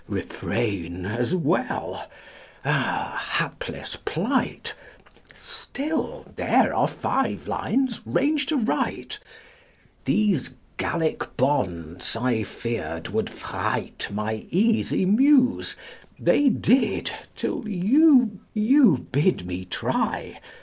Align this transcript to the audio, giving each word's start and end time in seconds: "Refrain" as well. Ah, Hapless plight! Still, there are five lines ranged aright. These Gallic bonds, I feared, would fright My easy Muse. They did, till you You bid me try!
"Refrain" 0.09 1.05
as 1.05 1.35
well. 1.35 2.09
Ah, 2.65 3.23
Hapless 3.33 3.95
plight! 3.97 4.73
Still, 5.37 6.25
there 6.37 6.73
are 6.73 6.87
five 6.87 7.47
lines 7.47 8.01
ranged 8.03 8.51
aright. 8.51 9.19
These 10.05 10.55
Gallic 10.77 11.37
bonds, 11.37 12.15
I 12.15 12.41
feared, 12.41 13.09
would 13.09 13.29
fright 13.29 14.07
My 14.09 14.45
easy 14.49 15.05
Muse. 15.05 15.75
They 16.17 16.49
did, 16.49 17.11
till 17.35 17.69
you 17.69 18.39
You 18.55 19.05
bid 19.11 19.45
me 19.45 19.65
try! 19.65 20.39